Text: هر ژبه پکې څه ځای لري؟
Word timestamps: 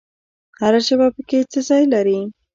هر 0.59 0.73
ژبه 0.87 1.07
پکې 1.15 1.39
څه 1.51 1.59
ځای 1.67 1.83
لري؟ 1.93 2.19